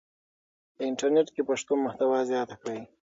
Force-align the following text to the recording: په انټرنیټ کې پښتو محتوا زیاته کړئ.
په 0.75 0.81
انټرنیټ 0.89 1.27
کې 1.35 1.41
پښتو 1.49 1.73
محتوا 1.85 2.19
زیاته 2.31 2.55
کړئ. 2.61 2.81